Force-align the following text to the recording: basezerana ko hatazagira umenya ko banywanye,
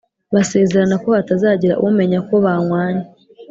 basezerana 0.33 0.95
ko 1.03 1.09
hatazagira 1.17 1.79
umenya 1.87 2.19
ko 2.27 2.35
banywanye, 2.45 3.05